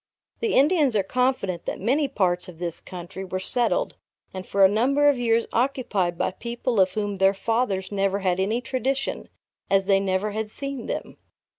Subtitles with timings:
[0.39, 3.93] The Indians are confident that many parts of this country were settled
[4.33, 8.39] and for a number of years occupied by people of whom their fathers never had
[8.39, 9.29] any tradition,
[9.69, 11.17] as they never had seen them.